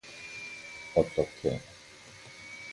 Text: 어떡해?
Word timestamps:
어떡해? 0.95 1.61